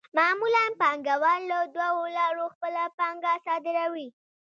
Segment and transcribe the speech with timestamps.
[0.17, 4.07] معمولاً پانګوال له دوو لارو خپله پانګه صادروي